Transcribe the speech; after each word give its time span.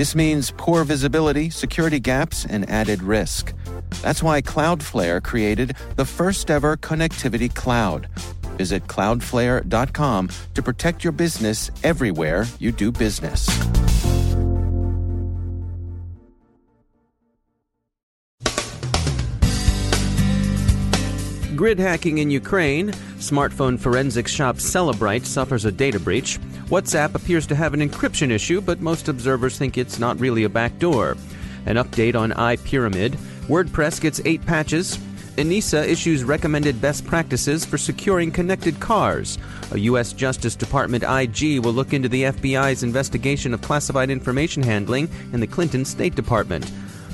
This 0.00 0.14
means 0.14 0.50
poor 0.56 0.82
visibility, 0.84 1.50
security 1.50 2.00
gaps, 2.00 2.46
and 2.46 2.66
added 2.70 3.02
risk. 3.02 3.52
That's 4.00 4.22
why 4.22 4.40
Cloudflare 4.40 5.22
created 5.22 5.76
the 5.96 6.06
first 6.06 6.50
ever 6.50 6.78
connectivity 6.78 7.54
cloud. 7.54 8.08
Visit 8.56 8.86
cloudflare.com 8.86 10.30
to 10.54 10.62
protect 10.62 11.04
your 11.04 11.12
business 11.12 11.70
everywhere 11.84 12.46
you 12.58 12.72
do 12.72 12.90
business. 12.90 13.46
Grid 21.54 21.78
hacking 21.78 22.16
in 22.16 22.30
Ukraine, 22.30 22.92
smartphone 23.18 23.78
forensics 23.78 24.32
shop 24.32 24.56
Cellebrite 24.56 25.26
suffers 25.26 25.66
a 25.66 25.70
data 25.70 26.00
breach. 26.00 26.38
WhatsApp 26.70 27.16
appears 27.16 27.48
to 27.48 27.56
have 27.56 27.74
an 27.74 27.80
encryption 27.80 28.30
issue, 28.30 28.60
but 28.60 28.80
most 28.80 29.08
observers 29.08 29.58
think 29.58 29.76
it's 29.76 29.98
not 29.98 30.20
really 30.20 30.44
a 30.44 30.48
backdoor. 30.48 31.16
An 31.66 31.74
update 31.74 32.14
on 32.14 32.30
EyePyramid. 32.30 33.16
WordPress 33.48 34.00
gets 34.00 34.20
eight 34.24 34.46
patches. 34.46 34.96
ENISA 35.36 35.88
issues 35.88 36.22
recommended 36.22 36.80
best 36.80 37.04
practices 37.04 37.64
for 37.64 37.76
securing 37.76 38.30
connected 38.30 38.78
cars. 38.78 39.36
A 39.72 39.80
U.S. 39.80 40.12
Justice 40.12 40.54
Department 40.54 41.02
IG 41.02 41.58
will 41.58 41.72
look 41.72 41.92
into 41.92 42.08
the 42.08 42.22
FBI's 42.24 42.84
investigation 42.84 43.52
of 43.52 43.62
classified 43.62 44.08
information 44.08 44.62
handling 44.62 45.08
in 45.32 45.40
the 45.40 45.48
Clinton 45.48 45.84
State 45.84 46.14
Department. 46.14 46.70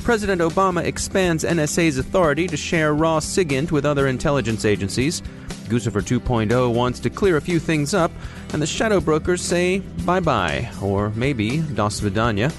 President 0.07 0.41
Obama 0.41 0.85
expands 0.85 1.43
NSA's 1.43 1.99
authority 1.99 2.47
to 2.47 2.57
share 2.57 2.95
raw 2.95 3.19
SIGINT 3.19 3.73
with 3.73 3.85
other 3.85 4.07
intelligence 4.07 4.65
agencies. 4.65 5.21
Guccifer 5.67 6.01
2.0 6.01 6.73
wants 6.73 7.01
to 7.01 7.11
clear 7.11 7.39
a 7.39 7.41
few 7.41 7.59
things 7.59 7.93
up, 7.93 8.13
and 8.53 8.63
the 8.63 8.69
shadow 8.69 9.01
brokers 9.01 9.43
say 9.43 9.81
bye 10.05 10.21
bye, 10.21 10.71
or 10.81 11.11
maybe 11.17 11.59
das 11.75 12.01
vidanya. 12.01 12.55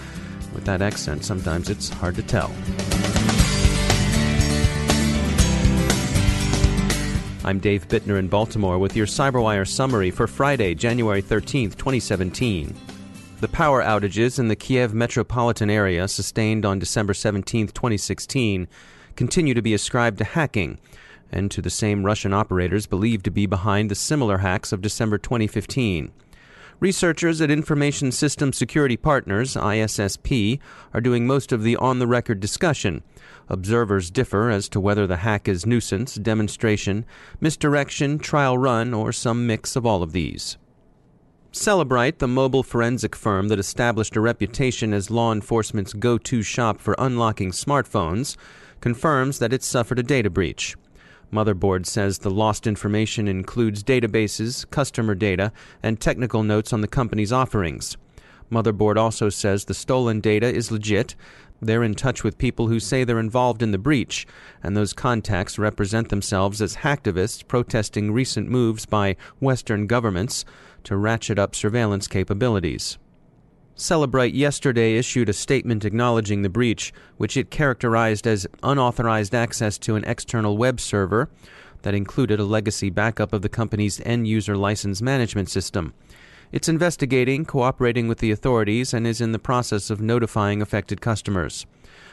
With 0.54 0.66
that 0.66 0.82
accent, 0.82 1.24
sometimes 1.24 1.70
it's 1.70 1.88
hard 1.88 2.16
to 2.16 2.22
tell. 2.22 2.52
I'm 7.46 7.60
Dave 7.60 7.88
Bittner 7.88 8.20
in 8.20 8.28
Baltimore 8.28 8.78
with 8.78 8.94
your 8.94 9.08
CyberWire 9.08 9.66
summary 9.66 10.12
for 10.12 10.28
Friday, 10.28 10.76
January 10.76 11.22
13th, 11.22 11.78
2017. 11.78 12.76
The 13.40 13.48
power 13.48 13.84
outages 13.84 14.40
in 14.40 14.48
the 14.48 14.56
Kiev 14.56 14.96
metropolitan 14.96 15.70
area 15.70 16.08
sustained 16.08 16.66
on 16.66 16.80
December 16.80 17.14
17, 17.14 17.68
2016, 17.68 18.68
continue 19.16 19.54
to 19.54 19.62
be 19.62 19.76
ascribed 19.76 20.18
to 20.18 20.24
hacking 20.24 20.80
and 21.32 21.52
to 21.52 21.62
the 21.62 21.70
same 21.70 22.04
Russian 22.04 22.34
operators 22.34 22.88
believed 22.88 23.26
to 23.26 23.32
be 23.32 23.46
behind 23.46 23.92
the 23.92 23.96
similar 23.96 24.40
hacks 24.40 24.72
of 24.72 24.82
December 24.82 25.20
2015. 25.20 26.12
Researchers 26.80 27.40
at 27.40 27.52
Information 27.52 28.12
System 28.12 28.52
Security 28.52 28.98
Partners, 28.98 29.54
ISSP, 29.54 30.60
are 30.96 31.02
doing 31.02 31.28
most 31.28 31.52
of 31.52 31.62
the 31.62 31.76
on 31.76 32.00
the 32.00 32.08
record 32.08 32.40
discussion. 32.40 33.04
Observers 33.50 34.10
differ 34.10 34.50
as 34.50 34.68
to 34.70 34.80
whether 34.80 35.06
the 35.06 35.18
hack 35.18 35.48
is 35.48 35.64
nuisance, 35.64 36.16
demonstration, 36.16 37.06
misdirection, 37.40 38.18
trial 38.18 38.58
run, 38.58 38.96
or 38.96 39.12
some 39.12 39.46
mix 39.46 39.76
of 39.76 39.86
all 39.86 40.02
of 40.02 40.12
these. 40.12 40.58
Cellebrite, 41.58 42.20
the 42.20 42.28
mobile 42.28 42.62
forensic 42.62 43.16
firm 43.16 43.48
that 43.48 43.58
established 43.58 44.16
a 44.16 44.22
reputation 44.22 44.94
as 44.94 45.10
law 45.10 45.34
enforcement's 45.34 45.92
go 45.92 46.18
to 46.20 46.44
shop 46.44 46.80
for 46.80 46.96
unlocking 47.00 47.52
smartphones, 47.52 48.38
confirms 48.80 49.40
that 49.40 49.52
it 49.52 49.64
suffered 49.64 49.98
a 49.98 50.04
data 50.04 50.30
breach. 50.30 50.76
Motherboard 51.34 51.86
says 51.86 52.20
the 52.20 52.30
lost 52.30 52.68
information 52.68 53.28
includes 53.28 53.84
databases, 53.84 54.70
customer 54.70 55.16
data, 55.16 55.52
and 55.82 56.00
technical 56.00 56.44
notes 56.44 56.72
on 56.72 56.82
the 56.82 56.88
company's 56.88 57.34
offerings. 57.34 57.98
Motherboard 58.52 58.96
also 58.98 59.28
says 59.28 59.66
the 59.66 59.74
stolen 59.74 60.22
data 60.22 60.48
is 60.48 60.72
legit. 60.72 61.16
They're 61.62 61.84
in 61.84 61.96
touch 61.96 62.24
with 62.24 62.38
people 62.38 62.68
who 62.68 62.80
say 62.80 63.04
they're 63.04 63.20
involved 63.20 63.64
in 63.64 63.72
the 63.72 63.78
breach, 63.78 64.28
and 64.62 64.78
those 64.78 64.94
contacts 64.94 65.58
represent 65.58 66.10
themselves 66.10 66.62
as 66.62 66.78
hacktivists 66.78 67.48
protesting 67.48 68.12
recent 68.12 68.50
moves 68.50 68.86
by 68.86 69.16
Western 69.40 69.88
governments 69.88 70.46
to 70.84 70.96
ratchet 70.96 71.40
up 71.40 71.56
surveillance 71.56 72.08
capabilities. 72.08 72.98
Cellebrite 73.76 74.34
yesterday 74.34 74.98
issued 74.98 75.30
a 75.30 75.34
statement 75.34 75.86
acknowledging 75.86 76.42
the 76.42 76.50
breach, 76.50 76.92
which 77.18 77.38
it 77.38 77.52
characterized 77.52 78.26
as 78.26 78.48
unauthorized 78.64 79.36
access 79.36 79.78
to 79.78 79.96
an 79.96 80.04
external 80.06 80.58
web 80.58 80.80
server 80.80 81.30
that 81.84 81.94
included 81.94 82.40
a 82.40 82.44
legacy 82.44 82.90
backup 82.90 83.34
of 83.34 83.44
the 83.44 83.50
company's 83.50 84.02
end 84.02 84.28
user 84.28 84.58
license 84.58 85.02
management 85.02 85.50
system. 85.50 85.94
It's 86.52 86.70
investigating, 86.70 87.46
cooperating 87.46 88.08
with 88.08 88.20
the 88.20 88.32
authorities, 88.32 88.94
and 88.94 89.06
is 89.06 89.20
in 89.20 89.34
the 89.34 89.40
process 89.40 89.90
of 89.90 90.00
notifying 90.00 90.62
affected 90.62 91.02
customers. 91.02 91.66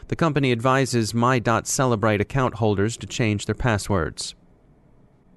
The 0.08 0.16
company 0.16 0.50
advises 0.50 1.14
My.Cellebrite 1.14 2.20
account 2.20 2.54
holders 2.54 2.96
to 2.98 3.06
change 3.06 3.46
their 3.46 3.54
passwords. 3.54 4.34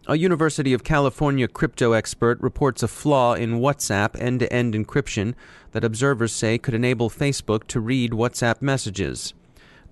A 0.08 0.18
University 0.18 0.74
of 0.74 0.86
California 0.86 1.48
crypto 1.48 1.92
expert 1.92 2.40
reports 2.42 2.82
a 2.82 2.88
flaw 2.88 3.34
in 3.34 3.60
WhatsApp 3.60 4.20
end 4.22 4.40
to 4.40 4.52
end 4.52 4.74
encryption 4.74 5.36
that 5.72 5.84
observers 5.84 6.32
say 6.32 6.58
could 6.58 6.74
enable 6.74 7.10
Facebook 7.10 7.68
to 7.68 7.82
read 7.82 8.12
WhatsApp 8.12 8.62
messages. 8.62 9.34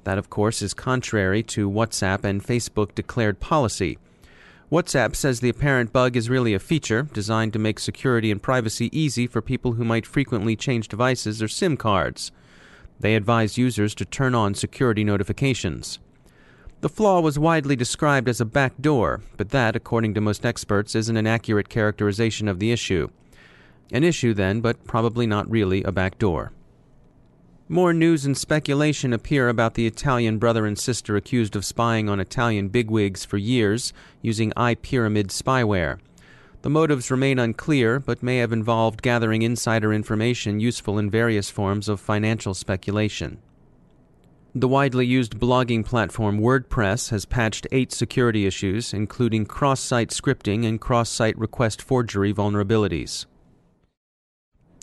That, 0.05 0.17
of 0.17 0.29
course, 0.29 0.61
is 0.61 0.73
contrary 0.73 1.43
to 1.43 1.69
WhatsApp 1.69 2.23
and 2.23 2.43
Facebook 2.43 2.95
declared 2.95 3.39
policy. 3.39 3.97
WhatsApp 4.71 5.15
says 5.15 5.39
the 5.39 5.49
apparent 5.49 5.93
bug 5.93 6.15
is 6.15 6.27
really 6.27 6.55
a 6.55 6.59
feature 6.59 7.03
designed 7.13 7.53
to 7.53 7.59
make 7.59 7.79
security 7.79 8.31
and 8.31 8.41
privacy 8.41 8.89
easy 8.91 9.27
for 9.27 9.39
people 9.39 9.73
who 9.73 9.85
might 9.85 10.07
frequently 10.07 10.55
change 10.55 10.87
devices 10.87 11.41
or 11.41 11.47
SIM 11.47 11.77
cards. 11.77 12.31
They 12.99 13.15
advise 13.15 13.59
users 13.59 13.93
to 13.95 14.05
turn 14.05 14.33
on 14.33 14.55
security 14.55 15.03
notifications. 15.03 15.99
The 16.81 16.89
flaw 16.89 17.19
was 17.19 17.37
widely 17.37 17.75
described 17.75 18.27
as 18.27 18.41
a 18.41 18.45
backdoor, 18.45 19.21
but 19.37 19.49
that, 19.49 19.75
according 19.75 20.15
to 20.15 20.21
most 20.21 20.45
experts, 20.45 20.95
isn't 20.95 21.17
an 21.17 21.27
accurate 21.27 21.69
characterization 21.69 22.47
of 22.47 22.59
the 22.59 22.71
issue. 22.71 23.09
An 23.91 24.03
issue, 24.03 24.33
then, 24.33 24.61
but 24.61 24.83
probably 24.85 25.27
not 25.27 25.49
really 25.49 25.83
a 25.83 25.91
backdoor. 25.91 26.51
More 27.67 27.93
news 27.95 28.27
and 28.27 28.37
speculation 28.37 29.11
appear 29.11 29.49
about 29.49 29.73
the 29.73 29.87
Italian 29.87 30.37
brother 30.37 30.67
and 30.67 30.77
sister 30.77 31.15
accused 31.15 31.55
of 31.55 31.65
spying 31.65 32.07
on 32.07 32.19
Italian 32.19 32.67
bigwigs 32.67 33.25
for 33.25 33.37
years 33.37 33.91
using 34.21 34.51
EyePyramid 34.51 35.29
spyware. 35.29 35.97
The 36.61 36.69
motives 36.69 37.09
remain 37.09 37.39
unclear, 37.39 37.99
but 37.99 38.21
may 38.21 38.37
have 38.37 38.53
involved 38.53 39.01
gathering 39.01 39.41
insider 39.41 39.91
information 39.91 40.59
useful 40.59 40.99
in 40.99 41.09
various 41.09 41.49
forms 41.49 41.89
of 41.89 41.99
financial 41.99 42.53
speculation. 42.53 43.39
The 44.53 44.67
widely 44.67 45.07
used 45.07 45.39
blogging 45.39 45.83
platform 45.83 46.39
WordPress 46.39 47.09
has 47.09 47.25
patched 47.25 47.65
eight 47.71 47.91
security 47.91 48.45
issues, 48.45 48.93
including 48.93 49.47
cross 49.47 49.79
site 49.79 50.11
scripting 50.11 50.67
and 50.67 50.79
cross 50.79 51.09
site 51.09 51.37
request 51.37 51.81
forgery 51.81 52.31
vulnerabilities. 52.31 53.25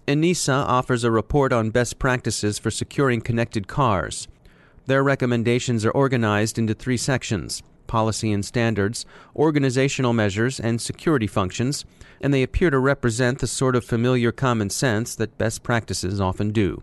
ENISA 0.09 0.53
offers 0.67 1.05
a 1.05 1.13
report 1.13 1.53
on 1.53 1.71
best 1.71 2.01
practices 2.01 2.59
for 2.59 2.73
securing 2.73 3.21
connected 3.21 3.69
cars. 3.69 4.27
Their 4.87 5.05
recommendations 5.05 5.85
are 5.85 5.93
organized 5.93 6.59
into 6.59 6.75
three 6.75 6.97
sections 6.97 7.63
policy 7.87 8.33
and 8.33 8.43
standards, 8.43 9.05
organizational 9.37 10.15
measures, 10.15 10.59
and 10.59 10.81
security 10.81 11.27
functions, 11.27 11.85
and 12.23 12.33
they 12.33 12.43
appear 12.43 12.71
to 12.71 12.79
represent 12.79 13.39
the 13.39 13.47
sort 13.47 13.77
of 13.77 13.85
familiar 13.85 14.33
common 14.33 14.71
sense 14.71 15.15
that 15.15 15.37
best 15.37 15.63
practices 15.63 16.19
often 16.19 16.53
do. 16.53 16.83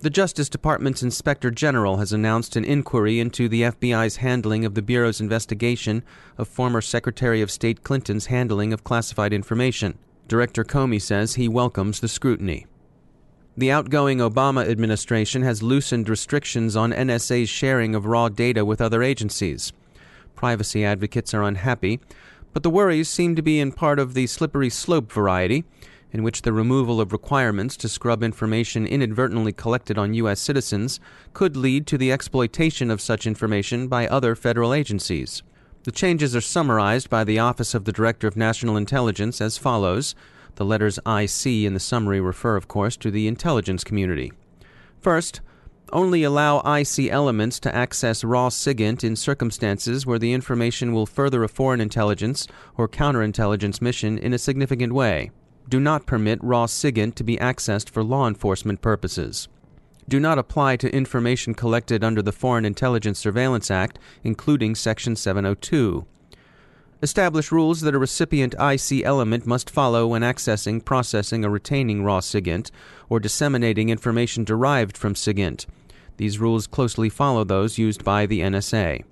The 0.00 0.10
Justice 0.10 0.48
Department's 0.48 1.04
Inspector 1.04 1.48
General 1.52 1.98
has 1.98 2.12
announced 2.12 2.56
an 2.56 2.64
inquiry 2.64 3.20
into 3.20 3.48
the 3.48 3.62
FBI's 3.62 4.16
handling 4.16 4.64
of 4.64 4.74
the 4.74 4.82
Bureau's 4.82 5.20
investigation 5.20 6.02
of 6.36 6.48
former 6.48 6.80
Secretary 6.80 7.40
of 7.40 7.50
State 7.50 7.84
Clinton's 7.84 8.26
handling 8.26 8.72
of 8.72 8.82
classified 8.82 9.32
information. 9.32 9.98
Director 10.28 10.64
Comey 10.64 11.00
says 11.00 11.34
he 11.34 11.48
welcomes 11.48 12.00
the 12.00 12.08
scrutiny. 12.08 12.66
The 13.56 13.70
outgoing 13.70 14.18
Obama 14.18 14.68
administration 14.68 15.42
has 15.42 15.62
loosened 15.62 16.08
restrictions 16.08 16.74
on 16.74 16.92
NSA's 16.92 17.48
sharing 17.48 17.94
of 17.94 18.06
raw 18.06 18.28
data 18.28 18.64
with 18.64 18.80
other 18.80 19.02
agencies. 19.02 19.72
Privacy 20.34 20.84
advocates 20.84 21.32
are 21.32 21.44
unhappy, 21.44 22.00
but 22.52 22.62
the 22.62 22.70
worries 22.70 23.08
seem 23.08 23.36
to 23.36 23.42
be 23.42 23.60
in 23.60 23.70
part 23.70 23.98
of 23.98 24.14
the 24.14 24.26
slippery 24.26 24.68
slope 24.68 25.12
variety 25.12 25.64
in 26.12 26.22
which 26.22 26.42
the 26.42 26.52
removal 26.52 27.00
of 27.00 27.12
requirements 27.12 27.76
to 27.76 27.88
scrub 27.88 28.22
information 28.22 28.86
inadvertently 28.86 29.52
collected 29.52 29.96
on 29.96 30.14
U.S. 30.14 30.40
citizens 30.40 30.98
could 31.34 31.56
lead 31.56 31.86
to 31.86 31.98
the 31.98 32.10
exploitation 32.10 32.90
of 32.90 33.00
such 33.00 33.26
information 33.26 33.86
by 33.86 34.08
other 34.08 34.34
federal 34.34 34.74
agencies. 34.74 35.42
The 35.86 35.92
changes 35.92 36.34
are 36.34 36.40
summarized 36.40 37.08
by 37.08 37.22
the 37.22 37.38
Office 37.38 37.72
of 37.72 37.84
the 37.84 37.92
Director 37.92 38.26
of 38.26 38.36
National 38.36 38.76
Intelligence 38.76 39.40
as 39.40 39.56
follows. 39.56 40.16
The 40.56 40.64
letters 40.64 40.98
IC 41.06 41.46
in 41.46 41.74
the 41.74 41.78
summary 41.78 42.20
refer, 42.20 42.56
of 42.56 42.66
course, 42.66 42.96
to 42.96 43.10
the 43.12 43.28
intelligence 43.28 43.84
community. 43.84 44.32
First, 44.98 45.42
only 45.92 46.24
allow 46.24 46.58
IC 46.62 47.08
elements 47.08 47.60
to 47.60 47.72
access 47.72 48.24
raw 48.24 48.48
SIGINT 48.48 49.04
in 49.04 49.14
circumstances 49.14 50.04
where 50.04 50.18
the 50.18 50.32
information 50.32 50.92
will 50.92 51.06
further 51.06 51.44
a 51.44 51.48
foreign 51.48 51.80
intelligence 51.80 52.48
or 52.76 52.88
counterintelligence 52.88 53.80
mission 53.80 54.18
in 54.18 54.32
a 54.32 54.38
significant 54.38 54.92
way. 54.92 55.30
Do 55.68 55.78
not 55.78 56.04
permit 56.04 56.42
raw 56.42 56.66
SIGINT 56.66 57.14
to 57.14 57.22
be 57.22 57.36
accessed 57.36 57.90
for 57.90 58.02
law 58.02 58.26
enforcement 58.26 58.82
purposes. 58.82 59.46
Do 60.08 60.20
not 60.20 60.38
apply 60.38 60.76
to 60.76 60.94
information 60.94 61.54
collected 61.54 62.04
under 62.04 62.22
the 62.22 62.32
Foreign 62.32 62.64
Intelligence 62.64 63.18
Surveillance 63.18 63.70
Act, 63.70 63.98
including 64.22 64.76
Section 64.76 65.16
702. 65.16 66.06
Establish 67.02 67.52
rules 67.52 67.80
that 67.80 67.94
a 67.94 67.98
recipient 67.98 68.54
IC 68.58 69.04
element 69.04 69.46
must 69.46 69.68
follow 69.68 70.06
when 70.06 70.22
accessing, 70.22 70.82
processing, 70.82 71.44
or 71.44 71.50
retaining 71.50 72.04
raw 72.04 72.20
SIGINT 72.20 72.70
or 73.10 73.20
disseminating 73.20 73.90
information 73.90 74.44
derived 74.44 74.96
from 74.96 75.14
SIGINT. 75.14 75.66
These 76.16 76.38
rules 76.38 76.66
closely 76.66 77.10
follow 77.10 77.44
those 77.44 77.76
used 77.76 78.04
by 78.04 78.26
the 78.26 78.40
NSA. 78.40 79.04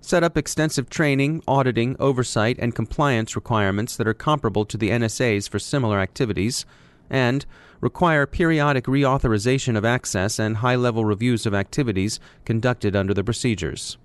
Set 0.00 0.24
up 0.24 0.38
extensive 0.38 0.88
training, 0.88 1.42
auditing, 1.46 1.94
oversight, 1.98 2.56
and 2.58 2.74
compliance 2.74 3.36
requirements 3.36 3.96
that 3.96 4.08
are 4.08 4.14
comparable 4.14 4.64
to 4.64 4.78
the 4.78 4.88
NSA's 4.88 5.46
for 5.46 5.58
similar 5.58 6.00
activities, 6.00 6.64
and 7.10 7.44
require 7.80 8.26
periodic 8.26 8.84
reauthorization 8.84 9.76
of 9.76 9.84
access 9.84 10.38
and 10.38 10.58
high 10.58 10.76
level 10.76 11.04
reviews 11.04 11.46
of 11.46 11.54
activities 11.54 12.20
conducted 12.44 12.94
under 12.94 13.14
the 13.14 13.24
procedures. 13.24 13.96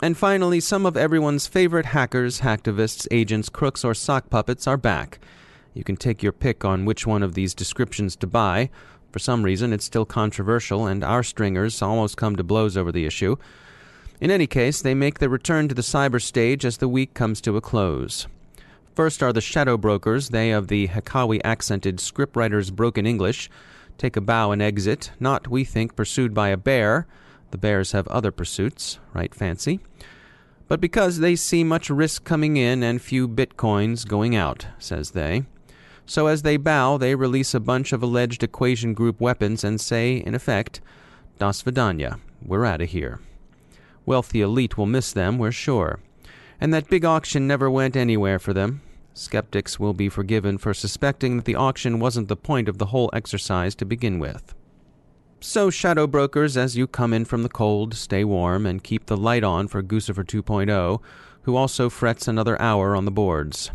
And 0.00 0.16
finally, 0.16 0.58
some 0.58 0.84
of 0.84 0.96
everyone's 0.96 1.46
favorite 1.46 1.86
hackers, 1.86 2.40
hacktivists, 2.40 3.06
agents, 3.10 3.48
crooks, 3.48 3.84
or 3.84 3.94
sock 3.94 4.30
puppets 4.30 4.66
are 4.66 4.76
back. 4.76 5.20
You 5.74 5.84
can 5.84 5.96
take 5.96 6.22
your 6.22 6.32
pick 6.32 6.64
on 6.64 6.84
which 6.84 7.06
one 7.06 7.22
of 7.22 7.34
these 7.34 7.54
descriptions 7.54 8.16
to 8.16 8.26
buy. 8.26 8.68
For 9.12 9.18
some 9.18 9.44
reason, 9.44 9.72
it's 9.72 9.84
still 9.84 10.04
controversial, 10.04 10.86
and 10.86 11.04
our 11.04 11.22
stringers 11.22 11.80
almost 11.80 12.16
come 12.16 12.34
to 12.36 12.42
blows 12.42 12.76
over 12.76 12.90
the 12.90 13.06
issue. 13.06 13.36
In 14.20 14.30
any 14.30 14.46
case, 14.46 14.82
they 14.82 14.94
make 14.94 15.18
their 15.18 15.28
return 15.28 15.68
to 15.68 15.74
the 15.74 15.82
cyber 15.82 16.20
stage 16.20 16.64
as 16.64 16.78
the 16.78 16.88
week 16.88 17.14
comes 17.14 17.40
to 17.42 17.56
a 17.56 17.60
close. 17.60 18.26
First 18.94 19.22
are 19.22 19.32
the 19.32 19.40
shadow 19.40 19.76
brokers, 19.76 20.28
they 20.28 20.50
of 20.50 20.68
the 20.68 20.88
Hakawi 20.88 21.40
accented 21.44 21.96
scriptwriter's 21.96 22.70
broken 22.70 23.06
English. 23.06 23.50
Take 23.98 24.16
a 24.16 24.20
bow 24.20 24.52
and 24.52 24.60
exit, 24.60 25.12
not, 25.18 25.48
we 25.48 25.64
think, 25.64 25.96
pursued 25.96 26.34
by 26.34 26.48
a 26.48 26.56
bear 26.56 27.06
the 27.52 27.58
bears 27.58 27.92
have 27.92 28.08
other 28.08 28.32
pursuits, 28.32 28.98
right 29.14 29.32
fancy. 29.32 29.78
But 30.66 30.80
because 30.80 31.18
they 31.18 31.36
see 31.36 31.62
much 31.62 31.90
risk 31.90 32.24
coming 32.24 32.56
in 32.56 32.82
and 32.82 33.00
few 33.00 33.28
bitcoins 33.28 34.08
going 34.08 34.34
out, 34.34 34.66
says 34.78 35.10
they. 35.10 35.44
So 36.06 36.26
as 36.26 36.42
they 36.42 36.56
bow, 36.56 36.96
they 36.96 37.14
release 37.14 37.54
a 37.54 37.60
bunch 37.60 37.92
of 37.92 38.02
alleged 38.02 38.42
equation 38.42 38.94
group 38.94 39.20
weapons 39.20 39.62
and 39.62 39.80
say, 39.80 40.16
in 40.16 40.34
effect, 40.34 40.80
Das 41.38 41.62
Vidanya, 41.62 42.18
we're 42.44 42.64
out 42.64 42.80
of 42.80 42.88
here. 42.88 43.20
Wealthy 44.06 44.40
elite 44.40 44.76
will 44.76 44.86
miss 44.86 45.12
them, 45.12 45.38
we're 45.38 45.52
sure. 45.52 46.00
And 46.62 46.72
that 46.72 46.88
big 46.88 47.04
auction 47.04 47.48
never 47.48 47.68
went 47.68 47.96
anywhere 47.96 48.38
for 48.38 48.52
them. 48.52 48.82
Skeptics 49.14 49.80
will 49.80 49.94
be 49.94 50.08
forgiven 50.08 50.58
for 50.58 50.72
suspecting 50.72 51.34
that 51.34 51.44
the 51.44 51.56
auction 51.56 51.98
wasn't 51.98 52.28
the 52.28 52.36
point 52.36 52.68
of 52.68 52.78
the 52.78 52.86
whole 52.86 53.10
exercise 53.12 53.74
to 53.74 53.84
begin 53.84 54.20
with. 54.20 54.54
So, 55.40 55.70
shadow 55.70 56.06
brokers, 56.06 56.56
as 56.56 56.76
you 56.76 56.86
come 56.86 57.12
in 57.12 57.24
from 57.24 57.42
the 57.42 57.48
cold, 57.48 57.94
stay 57.94 58.22
warm 58.22 58.64
and 58.64 58.84
keep 58.84 59.06
the 59.06 59.16
light 59.16 59.42
on 59.42 59.66
for 59.66 59.82
Guccifer 59.82 60.22
2.0, 60.22 61.00
who 61.42 61.56
also 61.56 61.90
frets 61.90 62.28
another 62.28 62.62
hour 62.62 62.94
on 62.94 63.06
the 63.06 63.10
boards. 63.10 63.72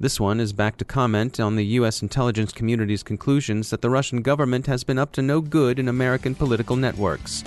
This 0.00 0.18
one 0.18 0.40
is 0.40 0.54
back 0.54 0.78
to 0.78 0.86
comment 0.86 1.38
on 1.38 1.56
the 1.56 1.66
U.S. 1.76 2.00
intelligence 2.00 2.50
community's 2.50 3.02
conclusions 3.02 3.68
that 3.68 3.82
the 3.82 3.90
Russian 3.90 4.22
government 4.22 4.66
has 4.68 4.84
been 4.84 4.98
up 4.98 5.12
to 5.12 5.20
no 5.20 5.42
good 5.42 5.78
in 5.78 5.86
American 5.86 6.34
political 6.34 6.76
networks. 6.76 7.44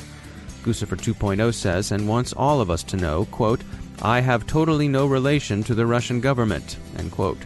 Guccifer 0.62 0.96
2.0 0.96 1.52
says, 1.56 1.92
and 1.92 2.08
wants 2.08 2.34
all 2.34 2.62
of 2.62 2.70
us 2.70 2.84
to 2.84 2.98
know, 2.98 3.26
quote, 3.26 3.62
I 4.02 4.20
have 4.20 4.46
totally 4.46 4.88
no 4.88 5.06
relation 5.06 5.64
to 5.64 5.76
the 5.76 5.86
Russian 5.86 6.22
government, 6.22 6.78
end 6.98 7.12
quote. 7.12 7.40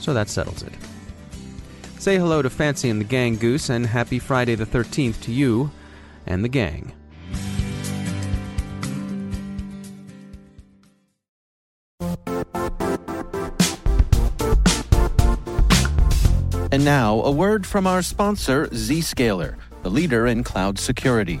So 0.00 0.14
that 0.14 0.28
settles 0.28 0.62
it. 0.62 0.72
Say 1.98 2.16
hello 2.16 2.40
to 2.40 2.48
Fancy 2.48 2.88
and 2.88 3.00
the 3.00 3.04
gang, 3.04 3.36
Goose, 3.36 3.68
and 3.68 3.86
happy 3.86 4.18
Friday 4.18 4.54
the 4.54 4.64
13th 4.64 5.20
to 5.22 5.32
you 5.32 5.70
and 6.26 6.42
the 6.42 6.48
gang. 6.48 6.92
And 16.72 16.84
now, 16.84 17.20
a 17.22 17.30
word 17.30 17.66
from 17.66 17.86
our 17.86 18.00
sponsor, 18.00 18.68
Zscaler, 18.68 19.56
the 19.82 19.90
leader 19.90 20.26
in 20.26 20.44
cloud 20.44 20.78
security. 20.78 21.40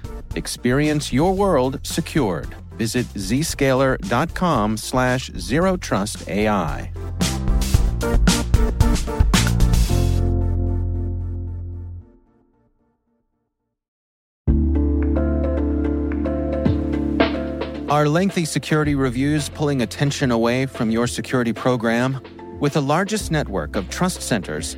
Experience 0.35 1.11
your 1.11 1.33
world 1.33 1.79
secured. 1.83 2.55
Visit 2.77 3.05
zscaler.com 3.15 4.77
slash 4.77 5.29
zero 5.37 5.77
trust 5.77 6.27
AI. 6.27 6.91
Are 17.91 18.07
lengthy 18.07 18.45
security 18.45 18.95
reviews 18.95 19.49
pulling 19.49 19.81
attention 19.81 20.31
away 20.31 20.65
from 20.65 20.91
your 20.91 21.07
security 21.07 21.51
program? 21.51 22.21
With 22.61 22.73
the 22.73 22.81
largest 22.81 23.31
network 23.31 23.75
of 23.75 23.89
trust 23.89 24.21
centers, 24.21 24.77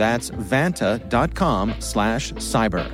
That's 0.00 0.30
vanta.com 0.30 1.74
slash 1.78 2.32
cyber. 2.32 2.90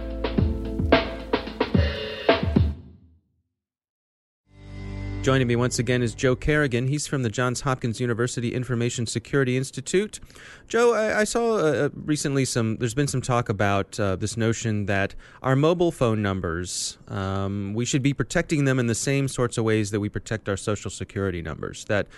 Joining 5.23 5.47
me 5.47 5.55
once 5.55 5.79
again 5.79 6.03
is 6.03 6.17
Joe 6.17 6.35
Carrigan. 6.35 6.89
He's 6.89 7.07
from 7.07 7.23
the 7.23 7.29
Johns 7.29 7.61
Hopkins 7.61 8.01
University 8.01 8.53
Information 8.53 9.07
Security 9.07 9.57
Institute. 9.57 10.19
Joe, 10.67 10.95
I, 10.95 11.21
I 11.21 11.25
saw 11.25 11.59
uh, 11.59 11.91
recently 11.95 12.45
some. 12.45 12.77
There's 12.79 12.95
been 12.95 13.07
some 13.07 13.23
talk 13.23 13.49
about 13.49 14.01
uh, 14.01 14.17
this 14.17 14.37
notion 14.37 14.87
that 14.87 15.15
our 15.43 15.55
mobile 15.55 15.93
phone 15.93 16.23
numbers, 16.23 16.99
um, 17.07 17.73
we 17.73 17.85
should 17.85 18.03
be 18.03 18.15
protecting 18.15 18.65
them 18.65 18.81
in 18.81 18.89
the 18.89 18.97
same 18.97 19.29
sorts 19.29 19.57
of 19.59 19.65
ways 19.65 19.93
that 19.93 20.01
we 20.01 20.09
protect 20.09 20.49
our 20.49 20.57
social 20.57 20.91
security 20.91 21.41
numbers. 21.41 21.85
That 21.85 22.09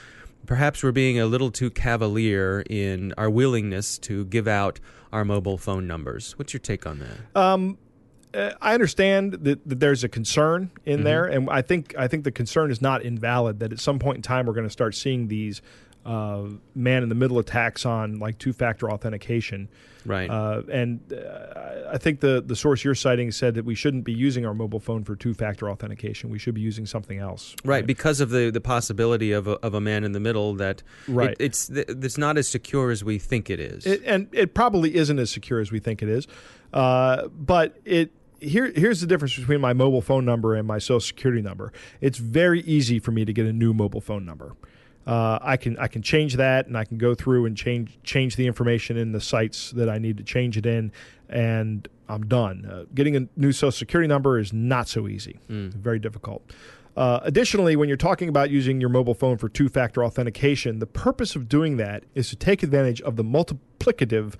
perhaps 0.46 0.82
we're 0.82 0.92
being 0.92 1.18
a 1.18 1.26
little 1.26 1.50
too 1.50 1.70
cavalier 1.70 2.62
in 2.68 3.12
our 3.18 3.30
willingness 3.30 3.98
to 3.98 4.24
give 4.26 4.48
out 4.48 4.80
our 5.12 5.24
mobile 5.24 5.58
phone 5.58 5.86
numbers. 5.86 6.38
What's 6.38 6.52
your 6.52 6.60
take 6.60 6.86
on 6.86 6.98
that? 7.00 7.40
Um, 7.40 7.78
uh, 8.34 8.52
I 8.60 8.74
understand 8.74 9.32
that, 9.32 9.66
that, 9.68 9.80
there's 9.80 10.04
a 10.04 10.08
concern 10.08 10.70
in 10.84 10.96
mm-hmm. 10.96 11.04
there, 11.04 11.24
and 11.24 11.48
I 11.50 11.62
think 11.62 11.94
I 11.96 12.08
think 12.08 12.24
the 12.24 12.30
concern 12.30 12.70
is 12.70 12.82
not 12.82 13.02
invalid. 13.02 13.60
That 13.60 13.72
at 13.72 13.80
some 13.80 13.98
point 13.98 14.16
in 14.16 14.22
time 14.22 14.46
we're 14.46 14.52
going 14.52 14.66
to 14.66 14.72
start 14.72 14.94
seeing 14.94 15.28
these 15.28 15.62
uh, 16.04 16.44
man 16.74 17.02
in 17.02 17.08
the 17.08 17.14
middle 17.14 17.38
attacks 17.38 17.86
on 17.86 18.18
like 18.18 18.38
two 18.38 18.52
factor 18.52 18.90
authentication. 18.90 19.68
Right. 20.08 20.30
Uh, 20.30 20.62
and 20.72 21.12
uh, 21.12 21.90
I 21.92 21.98
think 21.98 22.20
the, 22.20 22.42
the 22.44 22.56
source 22.56 22.82
you're 22.82 22.94
citing 22.94 23.30
said 23.30 23.54
that 23.54 23.64
we 23.64 23.74
shouldn't 23.74 24.04
be 24.04 24.12
using 24.12 24.46
our 24.46 24.54
mobile 24.54 24.80
phone 24.80 25.04
for 25.04 25.14
two 25.14 25.34
factor 25.34 25.70
authentication. 25.70 26.30
We 26.30 26.38
should 26.38 26.54
be 26.54 26.62
using 26.62 26.86
something 26.86 27.18
else. 27.18 27.54
Right, 27.64 27.86
because 27.86 28.20
of 28.20 28.30
the, 28.30 28.50
the 28.50 28.60
possibility 28.60 29.32
of 29.32 29.46
a, 29.46 29.52
of 29.64 29.74
a 29.74 29.80
man 29.80 30.04
in 30.04 30.12
the 30.12 30.20
middle 30.20 30.54
that 30.54 30.82
Right. 31.06 31.30
it, 31.32 31.36
it's 31.40 31.68
it's 31.70 32.18
not 32.18 32.38
as 32.38 32.48
secure 32.48 32.90
as 32.90 33.04
we 33.04 33.18
think 33.18 33.50
it 33.50 33.60
is. 33.60 33.86
It, 33.86 34.02
and 34.04 34.28
it 34.32 34.54
probably 34.54 34.94
isn't 34.96 35.18
as 35.18 35.30
secure 35.30 35.60
as 35.60 35.70
we 35.70 35.78
think 35.78 36.02
it 36.02 36.08
is. 36.08 36.26
Uh, 36.72 37.28
but 37.28 37.78
it 37.84 38.10
here 38.40 38.72
here's 38.74 39.00
the 39.00 39.06
difference 39.06 39.36
between 39.36 39.60
my 39.60 39.72
mobile 39.72 40.02
phone 40.02 40.24
number 40.24 40.54
and 40.54 40.66
my 40.66 40.78
social 40.78 41.00
security 41.00 41.42
number. 41.42 41.72
It's 42.00 42.18
very 42.18 42.60
easy 42.62 42.98
for 42.98 43.10
me 43.10 43.24
to 43.24 43.32
get 43.32 43.46
a 43.46 43.52
new 43.52 43.74
mobile 43.74 44.00
phone 44.00 44.24
number. 44.24 44.54
Uh, 45.08 45.38
I 45.40 45.56
can 45.56 45.78
I 45.78 45.88
can 45.88 46.02
change 46.02 46.36
that, 46.36 46.66
and 46.66 46.76
I 46.76 46.84
can 46.84 46.98
go 46.98 47.14
through 47.14 47.46
and 47.46 47.56
change 47.56 47.98
change 48.04 48.36
the 48.36 48.46
information 48.46 48.98
in 48.98 49.12
the 49.12 49.22
sites 49.22 49.70
that 49.70 49.88
I 49.88 49.96
need 49.96 50.18
to 50.18 50.22
change 50.22 50.58
it 50.58 50.66
in, 50.66 50.92
and 51.30 51.88
I'm 52.10 52.26
done. 52.26 52.66
Uh, 52.70 52.84
getting 52.94 53.16
a 53.16 53.26
new 53.34 53.52
social 53.52 53.72
security 53.72 54.06
number 54.06 54.38
is 54.38 54.52
not 54.52 54.86
so 54.86 55.08
easy. 55.08 55.40
Very 55.48 55.98
difficult. 55.98 56.42
Uh, 56.94 57.20
additionally, 57.22 57.74
when 57.74 57.88
you're 57.88 57.96
talking 57.96 58.28
about 58.28 58.50
using 58.50 58.82
your 58.82 58.90
mobile 58.90 59.14
phone 59.14 59.38
for 59.38 59.48
two 59.48 59.70
factor 59.70 60.04
authentication, 60.04 60.78
the 60.78 60.86
purpose 60.86 61.34
of 61.34 61.48
doing 61.48 61.78
that 61.78 62.04
is 62.14 62.28
to 62.28 62.36
take 62.36 62.62
advantage 62.62 63.00
of 63.00 63.16
the 63.16 63.24
multiplicative 63.24 64.34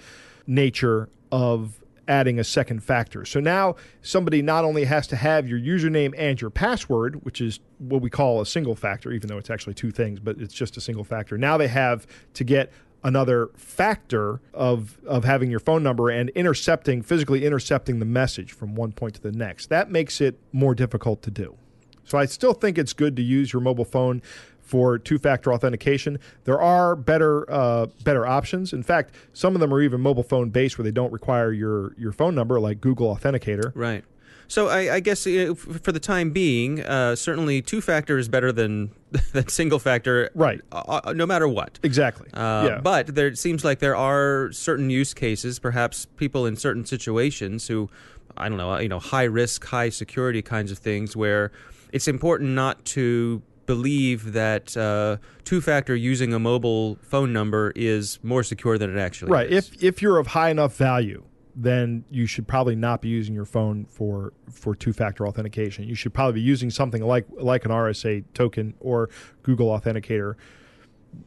nature 0.46 1.08
of 1.32 1.80
adding 2.08 2.38
a 2.38 2.44
second 2.44 2.82
factor. 2.82 3.24
So 3.24 3.38
now 3.38 3.76
somebody 4.02 4.42
not 4.42 4.64
only 4.64 4.84
has 4.84 5.06
to 5.08 5.16
have 5.16 5.46
your 5.46 5.60
username 5.60 6.14
and 6.16 6.40
your 6.40 6.50
password, 6.50 7.24
which 7.24 7.40
is 7.40 7.60
what 7.78 8.02
we 8.02 8.10
call 8.10 8.40
a 8.40 8.46
single 8.46 8.74
factor, 8.74 9.12
even 9.12 9.28
though 9.28 9.38
it's 9.38 9.50
actually 9.50 9.74
two 9.74 9.90
things, 9.90 10.18
but 10.18 10.40
it's 10.40 10.54
just 10.54 10.76
a 10.76 10.80
single 10.80 11.04
factor. 11.04 11.38
Now 11.38 11.56
they 11.56 11.68
have 11.68 12.06
to 12.34 12.44
get 12.44 12.72
another 13.04 13.50
factor 13.54 14.40
of 14.52 14.98
of 15.06 15.24
having 15.24 15.50
your 15.50 15.60
phone 15.60 15.84
number 15.84 16.10
and 16.10 16.30
intercepting 16.30 17.00
physically 17.00 17.44
intercepting 17.46 18.00
the 18.00 18.04
message 18.04 18.52
from 18.52 18.74
one 18.74 18.90
point 18.90 19.14
to 19.14 19.20
the 19.20 19.30
next. 19.30 19.68
That 19.68 19.90
makes 19.90 20.20
it 20.20 20.36
more 20.52 20.74
difficult 20.74 21.22
to 21.22 21.30
do. 21.30 21.56
So 22.04 22.18
I 22.18 22.24
still 22.24 22.54
think 22.54 22.78
it's 22.78 22.94
good 22.94 23.14
to 23.16 23.22
use 23.22 23.52
your 23.52 23.60
mobile 23.60 23.84
phone 23.84 24.22
for 24.68 24.98
two-factor 24.98 25.52
authentication. 25.52 26.18
There 26.44 26.60
are 26.60 26.94
better 26.94 27.50
uh, 27.50 27.86
better 28.04 28.26
options. 28.26 28.72
In 28.72 28.82
fact, 28.82 29.14
some 29.32 29.54
of 29.54 29.60
them 29.60 29.72
are 29.72 29.80
even 29.80 30.00
mobile 30.00 30.22
phone 30.22 30.50
based, 30.50 30.78
where 30.78 30.84
they 30.84 30.90
don't 30.90 31.12
require 31.12 31.52
your 31.52 31.94
your 31.98 32.12
phone 32.12 32.34
number, 32.34 32.60
like 32.60 32.80
Google 32.80 33.14
Authenticator. 33.14 33.72
Right. 33.74 34.04
So 34.50 34.68
I, 34.68 34.94
I 34.94 35.00
guess 35.00 35.26
uh, 35.26 35.54
for 35.54 35.92
the 35.92 36.00
time 36.00 36.30
being, 36.30 36.80
uh, 36.82 37.16
certainly 37.16 37.60
two 37.60 37.82
factor 37.82 38.16
is 38.16 38.28
better 38.28 38.50
than 38.50 38.90
than 39.32 39.48
single 39.48 39.78
factor. 39.78 40.30
Right. 40.34 40.60
Uh, 40.72 41.00
uh, 41.04 41.12
no 41.12 41.26
matter 41.26 41.46
what. 41.46 41.78
Exactly. 41.82 42.28
Uh, 42.32 42.68
yeah. 42.68 42.80
But 42.82 43.14
there 43.14 43.28
it 43.28 43.38
seems 43.38 43.64
like 43.64 43.78
there 43.78 43.96
are 43.96 44.50
certain 44.52 44.90
use 44.90 45.12
cases, 45.14 45.58
perhaps 45.58 46.06
people 46.16 46.46
in 46.46 46.56
certain 46.56 46.86
situations 46.86 47.68
who, 47.68 47.90
I 48.36 48.48
don't 48.48 48.58
know, 48.58 48.72
uh, 48.72 48.78
you 48.78 48.88
know, 48.88 48.98
high 48.98 49.24
risk, 49.24 49.64
high 49.66 49.90
security 49.90 50.40
kinds 50.40 50.72
of 50.72 50.78
things, 50.78 51.14
where 51.14 51.52
it's 51.92 52.08
important 52.08 52.50
not 52.50 52.84
to 52.86 53.42
believe 53.68 54.32
that 54.32 54.74
uh, 54.78 55.18
two 55.44 55.60
factor 55.60 55.94
using 55.94 56.32
a 56.32 56.38
mobile 56.38 56.96
phone 57.02 57.34
number 57.34 57.70
is 57.76 58.18
more 58.22 58.42
secure 58.42 58.78
than 58.78 58.90
it 58.90 58.98
actually 58.98 59.30
right. 59.30 59.46
is. 59.46 59.70
Right. 59.70 59.76
If 59.76 59.84
if 59.84 60.02
you're 60.02 60.18
of 60.18 60.28
high 60.28 60.48
enough 60.48 60.74
value, 60.74 61.22
then 61.54 62.04
you 62.10 62.24
should 62.26 62.48
probably 62.48 62.74
not 62.74 63.02
be 63.02 63.08
using 63.08 63.34
your 63.34 63.44
phone 63.44 63.84
for 63.84 64.32
for 64.50 64.74
two-factor 64.74 65.28
authentication. 65.28 65.86
You 65.86 65.94
should 65.94 66.14
probably 66.14 66.40
be 66.40 66.46
using 66.46 66.70
something 66.70 67.02
like 67.04 67.26
like 67.36 67.66
an 67.66 67.70
RSA 67.70 68.24
token 68.32 68.72
or 68.80 69.10
Google 69.42 69.68
Authenticator, 69.68 70.34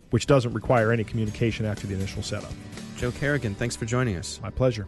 which 0.10 0.26
doesn't 0.26 0.54
require 0.54 0.92
any 0.92 1.04
communication 1.04 1.68
after 1.68 1.86
the 1.86 1.94
initial 1.94 2.24
setup. 2.24 2.52
Joe 2.98 3.12
Carrigan, 3.12 3.54
thanks 3.54 3.76
for 3.76 3.86
joining 3.86 4.16
us. 4.16 4.40
My 4.42 4.50
pleasure. 4.50 4.88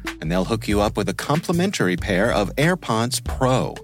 and 0.21 0.31
they'll 0.31 0.45
hook 0.45 0.67
you 0.67 0.79
up 0.79 0.95
with 0.95 1.09
a 1.09 1.13
complimentary 1.13 1.97
pair 1.97 2.31
of 2.31 2.55
AirPods 2.55 3.23
Pro. 3.23 3.75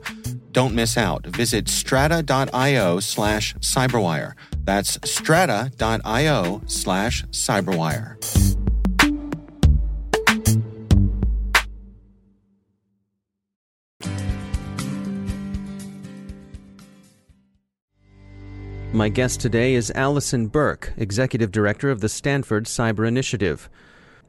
Don't 0.52 0.74
miss 0.74 0.98
out. 0.98 1.26
Visit 1.26 1.68
strata.io 1.68 3.00
slash 3.00 3.56
cyberwire. 3.56 4.34
That's 4.64 4.98
strata.io 5.04 6.62
slash 6.66 7.26
cyberwire. 7.26 8.16
My 18.94 19.10
guest 19.10 19.42
today 19.42 19.76
is 19.76 19.92
Allison 19.92 20.48
Berke, 20.48 20.92
Executive 20.98 21.52
Director 21.52 21.92
of 21.92 22.00
the 22.00 22.10
Stanford 22.10 22.66
Cyber 22.66 23.08
Initiative. 23.08 23.70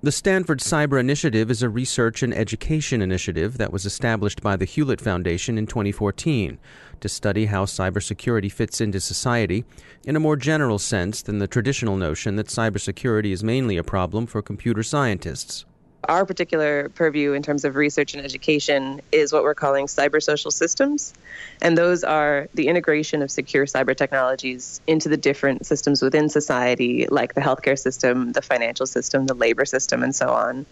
The 0.00 0.12
Stanford 0.12 0.60
Cyber 0.60 1.00
Initiative 1.00 1.50
is 1.50 1.60
a 1.60 1.68
research 1.68 2.22
and 2.22 2.32
education 2.32 3.02
initiative 3.02 3.58
that 3.58 3.72
was 3.72 3.84
established 3.84 4.40
by 4.40 4.54
the 4.54 4.64
Hewlett 4.64 5.00
Foundation 5.00 5.58
in 5.58 5.66
2014 5.66 6.56
to 7.00 7.08
study 7.08 7.46
how 7.46 7.64
cybersecurity 7.64 8.50
fits 8.52 8.80
into 8.80 9.00
society 9.00 9.64
in 10.04 10.14
a 10.14 10.20
more 10.20 10.36
general 10.36 10.78
sense 10.78 11.20
than 11.20 11.38
the 11.40 11.48
traditional 11.48 11.96
notion 11.96 12.36
that 12.36 12.46
cybersecurity 12.46 13.32
is 13.32 13.42
mainly 13.42 13.76
a 13.76 13.82
problem 13.82 14.28
for 14.28 14.40
computer 14.40 14.84
scientists. 14.84 15.64
Our 16.04 16.24
particular 16.24 16.88
purview 16.90 17.32
in 17.32 17.42
terms 17.42 17.64
of 17.64 17.74
research 17.74 18.14
and 18.14 18.24
education 18.24 19.00
is 19.10 19.32
what 19.32 19.42
we're 19.42 19.54
calling 19.54 19.86
cyber 19.86 20.22
social 20.22 20.50
systems. 20.50 21.12
And 21.60 21.76
those 21.76 22.04
are 22.04 22.48
the 22.54 22.68
integration 22.68 23.20
of 23.20 23.30
secure 23.30 23.66
cyber 23.66 23.96
technologies 23.96 24.80
into 24.86 25.08
the 25.08 25.16
different 25.16 25.66
systems 25.66 26.00
within 26.00 26.28
society, 26.28 27.06
like 27.10 27.34
the 27.34 27.40
healthcare 27.40 27.78
system, 27.78 28.32
the 28.32 28.42
financial 28.42 28.86
system, 28.86 29.26
the 29.26 29.34
labor 29.34 29.64
system, 29.64 30.02
and 30.02 30.14
so 30.14 30.28
on. 30.30 30.66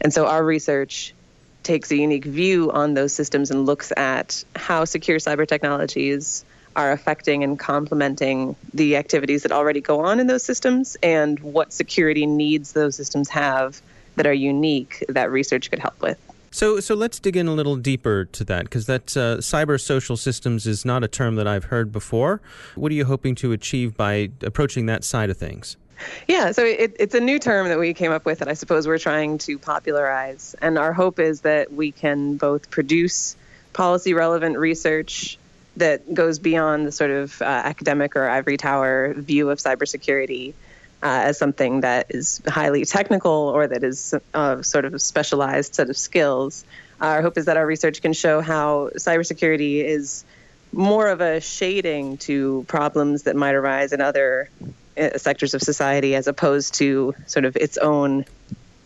And 0.00 0.12
so 0.12 0.26
our 0.26 0.44
research 0.44 1.14
takes 1.62 1.90
a 1.90 1.96
unique 1.96 2.24
view 2.24 2.70
on 2.72 2.94
those 2.94 3.12
systems 3.12 3.50
and 3.50 3.66
looks 3.66 3.92
at 3.96 4.44
how 4.54 4.84
secure 4.84 5.18
cyber 5.18 5.46
technologies 5.46 6.44
are 6.76 6.92
affecting 6.92 7.44
and 7.44 7.58
complementing 7.58 8.56
the 8.74 8.96
activities 8.96 9.44
that 9.44 9.52
already 9.52 9.80
go 9.80 10.00
on 10.00 10.20
in 10.20 10.26
those 10.26 10.44
systems 10.44 10.96
and 11.02 11.38
what 11.40 11.72
security 11.72 12.26
needs 12.26 12.72
those 12.72 12.96
systems 12.96 13.28
have 13.28 13.80
that 14.16 14.26
are 14.26 14.32
unique 14.32 15.04
that 15.08 15.30
research 15.30 15.70
could 15.70 15.78
help 15.78 16.00
with. 16.00 16.18
So, 16.50 16.78
so 16.78 16.94
let's 16.94 17.18
dig 17.18 17.36
in 17.36 17.48
a 17.48 17.52
little 17.52 17.74
deeper 17.74 18.26
to 18.26 18.44
that 18.44 18.64
because 18.64 18.86
that 18.86 19.16
uh, 19.16 19.38
cyber 19.38 19.80
social 19.80 20.16
systems 20.16 20.68
is 20.68 20.84
not 20.84 21.02
a 21.02 21.08
term 21.08 21.34
that 21.34 21.48
I've 21.48 21.64
heard 21.64 21.90
before. 21.90 22.40
What 22.76 22.92
are 22.92 22.94
you 22.94 23.06
hoping 23.06 23.34
to 23.36 23.50
achieve 23.50 23.96
by 23.96 24.30
approaching 24.40 24.86
that 24.86 25.02
side 25.02 25.30
of 25.30 25.36
things? 25.36 25.76
Yeah, 26.28 26.52
so 26.52 26.64
it, 26.64 26.94
it's 27.00 27.14
a 27.14 27.20
new 27.20 27.40
term 27.40 27.68
that 27.68 27.78
we 27.78 27.92
came 27.92 28.12
up 28.12 28.24
with 28.24 28.38
that 28.38 28.48
I 28.48 28.54
suppose 28.54 28.86
we're 28.86 28.98
trying 28.98 29.38
to 29.38 29.58
popularize. 29.58 30.54
And 30.62 30.78
our 30.78 30.92
hope 30.92 31.18
is 31.18 31.40
that 31.40 31.72
we 31.72 31.90
can 31.90 32.36
both 32.36 32.70
produce 32.70 33.34
policy 33.72 34.14
relevant 34.14 34.56
research 34.56 35.38
that 35.76 36.14
goes 36.14 36.38
beyond 36.38 36.86
the 36.86 36.92
sort 36.92 37.10
of 37.10 37.42
uh, 37.42 37.44
academic 37.44 38.14
or 38.14 38.28
ivory 38.28 38.56
tower 38.56 39.12
view 39.14 39.50
of 39.50 39.58
cybersecurity. 39.58 40.54
Uh, 41.02 41.28
as 41.28 41.38
something 41.38 41.80
that 41.80 42.06
is 42.08 42.40
highly 42.48 42.86
technical 42.86 43.30
or 43.30 43.66
that 43.66 43.84
is 43.84 44.14
uh, 44.32 44.62
sort 44.62 44.86
of 44.86 44.94
a 44.94 44.98
specialized 44.98 45.74
set 45.74 45.90
of 45.90 45.98
skills. 45.98 46.64
Our 46.98 47.20
hope 47.20 47.36
is 47.36 47.44
that 47.44 47.58
our 47.58 47.66
research 47.66 48.00
can 48.00 48.14
show 48.14 48.40
how 48.40 48.88
cybersecurity 48.96 49.84
is 49.84 50.24
more 50.72 51.08
of 51.08 51.20
a 51.20 51.42
shading 51.42 52.16
to 52.18 52.64
problems 52.68 53.24
that 53.24 53.36
might 53.36 53.54
arise 53.54 53.92
in 53.92 54.00
other 54.00 54.48
uh, 54.96 55.18
sectors 55.18 55.52
of 55.52 55.60
society 55.60 56.14
as 56.14 56.26
opposed 56.26 56.74
to 56.74 57.14
sort 57.26 57.44
of 57.44 57.54
its 57.56 57.76
own 57.76 58.24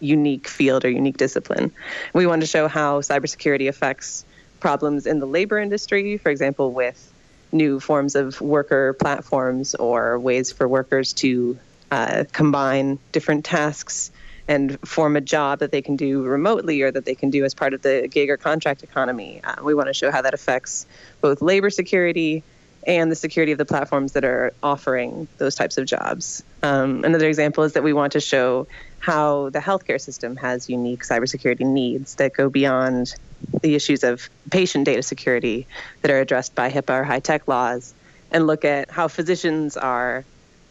unique 0.00 0.48
field 0.48 0.84
or 0.84 0.90
unique 0.90 1.16
discipline. 1.16 1.70
We 2.12 2.26
want 2.26 2.42
to 2.42 2.48
show 2.48 2.66
how 2.66 3.00
cybersecurity 3.00 3.68
affects 3.68 4.24
problems 4.60 5.06
in 5.06 5.20
the 5.20 5.26
labor 5.26 5.58
industry, 5.58 6.18
for 6.18 6.30
example, 6.30 6.72
with 6.72 7.12
new 7.52 7.80
forms 7.80 8.14
of 8.14 8.40
worker 8.40 8.92
platforms 8.94 9.74
or 9.74 10.18
ways 10.18 10.52
for 10.52 10.68
workers 10.68 11.12
to 11.14 11.58
uh, 11.90 12.24
combine 12.32 12.98
different 13.12 13.44
tasks 13.44 14.10
and 14.48 14.78
form 14.80 15.14
a 15.14 15.20
job 15.20 15.58
that 15.58 15.70
they 15.70 15.82
can 15.82 15.96
do 15.96 16.22
remotely 16.22 16.80
or 16.80 16.90
that 16.90 17.04
they 17.04 17.14
can 17.14 17.30
do 17.30 17.44
as 17.44 17.54
part 17.54 17.74
of 17.74 17.82
the 17.82 18.08
gig 18.10 18.30
or 18.30 18.36
contract 18.36 18.82
economy. 18.82 19.40
Uh, 19.44 19.56
we 19.62 19.74
want 19.74 19.88
to 19.88 19.94
show 19.94 20.10
how 20.10 20.22
that 20.22 20.32
affects 20.32 20.86
both 21.20 21.42
labor 21.42 21.68
security 21.68 22.42
and 22.86 23.12
the 23.12 23.16
security 23.16 23.52
of 23.52 23.58
the 23.58 23.66
platforms 23.66 24.12
that 24.12 24.24
are 24.24 24.54
offering 24.62 25.28
those 25.36 25.54
types 25.54 25.76
of 25.76 25.84
jobs. 25.84 26.42
Um, 26.62 27.04
another 27.04 27.28
example 27.28 27.64
is 27.64 27.74
that 27.74 27.82
we 27.82 27.92
want 27.92 28.12
to 28.12 28.20
show 28.20 28.66
how 28.98 29.50
the 29.50 29.58
healthcare 29.58 30.00
system 30.00 30.36
has 30.36 30.70
unique 30.70 31.02
cybersecurity 31.02 31.66
needs 31.66 32.14
that 32.14 32.32
go 32.32 32.48
beyond 32.48 33.14
the 33.62 33.74
issues 33.74 34.02
of 34.02 34.30
patient 34.50 34.86
data 34.86 35.02
security 35.02 35.66
that 36.00 36.10
are 36.10 36.20
addressed 36.20 36.54
by 36.54 36.70
HIPAA 36.70 37.00
or 37.00 37.04
HITECH 37.04 37.46
laws 37.46 37.94
and 38.30 38.46
look 38.46 38.64
at 38.64 38.90
how 38.90 39.08
physicians 39.08 39.76
are 39.76 40.24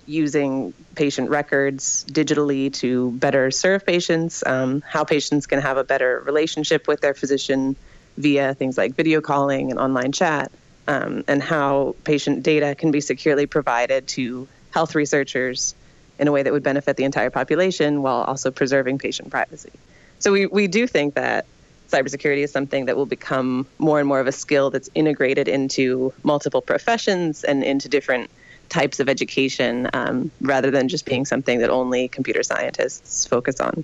using 0.08 0.74
patient 0.96 1.30
records 1.30 2.06
digitally 2.10 2.74
to 2.74 3.12
better 3.12 3.52
serve 3.52 3.86
patients, 3.86 4.44
um, 4.46 4.82
how 4.82 5.04
patients 5.04 5.46
can 5.46 5.60
have 5.60 5.78
a 5.78 5.84
better 5.84 6.24
relationship 6.26 6.88
with 6.88 7.02
their 7.02 7.14
physician 7.14 7.76
via 8.18 8.56
things 8.56 8.78
like 8.78 8.96
video 8.96 9.22
calling 9.22 9.70
and 9.70 9.80
online 9.80 10.12
chat, 10.12 10.52
um, 10.88 11.24
and 11.28 11.44
how 11.44 11.96
patient 12.04 12.42
data 12.42 12.74
can 12.74 12.92
be 12.92 13.02
securely 13.02 13.46
provided 13.46 14.08
to 14.08 14.48
health 14.72 14.96
researchers 14.96 15.76
in 16.18 16.28
a 16.28 16.32
way 16.32 16.42
that 16.42 16.52
would 16.54 16.64
benefit 16.64 16.98
the 16.98 17.04
entire 17.04 17.30
population 17.30 18.02
while 18.02 18.24
also 18.24 18.50
preserving 18.50 18.98
patient 18.98 19.30
privacy. 19.30 19.72
So 20.20 20.32
we, 20.32 20.48
we 20.48 20.68
do 20.68 20.88
think 20.88 21.14
that 21.16 21.46
cybersecurity 21.90 22.44
is 22.44 22.52
something 22.52 22.86
that 22.86 22.98
will 22.98 23.06
become 23.06 23.68
more 23.78 24.00
and 24.00 24.08
more 24.08 24.20
of 24.20 24.28
a 24.28 24.32
skill 24.32 24.70
that's 24.72 24.90
integrated 24.96 25.48
into 25.48 26.14
multiple 26.24 26.62
professions 26.62 27.44
and 27.44 27.64
into 27.64 27.88
different 27.88 28.30
types 28.70 29.00
of 29.00 29.10
education 29.10 29.90
um, 29.94 30.32
rather 30.42 30.72
than 30.72 30.88
just 30.88 31.06
being 31.06 31.26
something 31.26 31.60
that 31.60 31.70
only 31.70 32.08
computer 32.08 32.44
scientists 32.44 33.26
focus 33.26 33.60
on. 33.60 33.84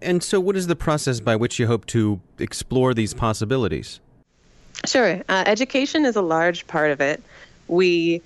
And 0.00 0.22
so, 0.22 0.38
what 0.38 0.56
is 0.56 0.68
the 0.68 0.76
process 0.76 1.20
by 1.20 1.34
which 1.34 1.58
you 1.58 1.66
hope 1.66 1.86
to 1.86 2.20
explore 2.38 2.94
these 2.94 3.14
possibilities? 3.14 4.00
Sure. 4.84 5.22
Uh, 5.28 5.44
education 5.46 6.04
is 6.04 6.16
a 6.16 6.22
large 6.22 6.66
part 6.66 6.90
of 6.90 7.00
it. 7.00 7.22
We 7.68 8.22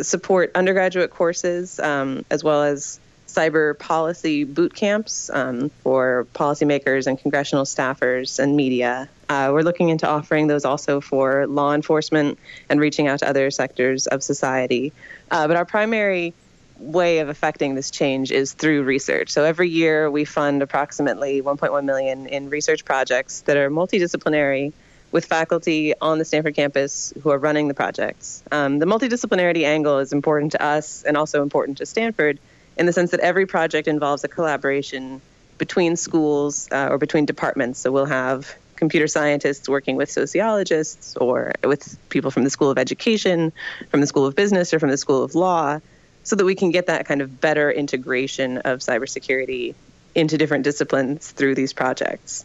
support 0.00 0.50
undergraduate 0.54 1.10
courses 1.10 1.80
um, 1.80 2.24
as 2.30 2.44
well 2.44 2.62
as 2.62 3.00
cyber 3.28 3.78
policy 3.78 4.44
boot 4.44 4.74
camps 4.74 5.30
um, 5.30 5.68
for 5.82 6.26
policymakers 6.34 7.06
and 7.06 7.18
congressional 7.18 7.64
staffers 7.64 8.38
and 8.38 8.56
media. 8.56 9.08
Uh, 9.28 9.50
we're 9.52 9.62
looking 9.62 9.90
into 9.90 10.08
offering 10.08 10.46
those 10.46 10.64
also 10.64 11.00
for 11.00 11.46
law 11.46 11.74
enforcement 11.74 12.38
and 12.68 12.80
reaching 12.80 13.06
out 13.06 13.20
to 13.20 13.28
other 13.28 13.50
sectors 13.50 14.06
of 14.06 14.22
society. 14.22 14.92
Uh, 15.30 15.46
but 15.46 15.56
our 15.56 15.66
primary 15.66 16.32
way 16.78 17.18
of 17.18 17.28
affecting 17.28 17.74
this 17.74 17.90
change 17.90 18.32
is 18.32 18.52
through 18.52 18.82
research. 18.84 19.30
So 19.30 19.44
every 19.44 19.68
year 19.68 20.10
we 20.10 20.24
fund 20.24 20.62
approximately 20.62 21.42
1.1 21.42 21.84
million 21.84 22.26
in 22.26 22.48
research 22.48 22.84
projects 22.84 23.42
that 23.42 23.56
are 23.56 23.70
multidisciplinary 23.70 24.72
with 25.10 25.24
faculty 25.24 25.94
on 26.00 26.18
the 26.18 26.24
Stanford 26.24 26.54
campus 26.54 27.12
who 27.22 27.30
are 27.30 27.38
running 27.38 27.68
the 27.68 27.74
projects. 27.74 28.42
Um, 28.52 28.78
the 28.78 28.86
multidisciplinarity 28.86 29.64
angle 29.64 29.98
is 29.98 30.12
important 30.12 30.52
to 30.52 30.62
us 30.62 31.02
and 31.02 31.16
also 31.16 31.42
important 31.42 31.78
to 31.78 31.86
Stanford 31.86 32.38
in 32.78 32.86
the 32.86 32.92
sense 32.92 33.10
that 33.10 33.20
every 33.20 33.46
project 33.46 33.88
involves 33.88 34.24
a 34.24 34.28
collaboration 34.28 35.20
between 35.58 35.96
schools 35.96 36.68
uh, 36.70 36.88
or 36.90 36.98
between 36.98 37.26
departments. 37.26 37.80
So 37.80 37.90
we'll 37.90 38.06
have 38.06 38.54
computer 38.76 39.08
scientists 39.08 39.68
working 39.68 39.96
with 39.96 40.10
sociologists 40.10 41.16
or 41.16 41.52
with 41.64 41.98
people 42.08 42.30
from 42.30 42.44
the 42.44 42.50
School 42.50 42.70
of 42.70 42.78
Education, 42.78 43.52
from 43.90 44.00
the 44.00 44.06
School 44.06 44.24
of 44.24 44.36
Business, 44.36 44.72
or 44.72 44.78
from 44.78 44.90
the 44.90 44.96
School 44.96 45.24
of 45.24 45.34
Law, 45.34 45.80
so 46.22 46.36
that 46.36 46.44
we 46.44 46.54
can 46.54 46.70
get 46.70 46.86
that 46.86 47.06
kind 47.06 47.20
of 47.20 47.40
better 47.40 47.70
integration 47.70 48.58
of 48.58 48.78
cybersecurity 48.78 49.74
into 50.14 50.38
different 50.38 50.62
disciplines 50.62 51.28
through 51.30 51.56
these 51.56 51.72
projects. 51.72 52.44